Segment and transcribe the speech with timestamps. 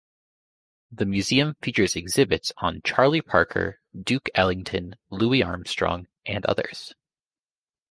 [0.91, 6.95] The museum features exhibits on Charlie Parker, Duke Ellington, Louis Armstrong and others.